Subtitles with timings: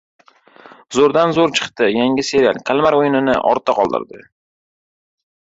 [0.95, 4.25] Zo‘rdan zo‘r chiqdi: yangi serial "Kalmar o‘yini"ni ortda qoldirdi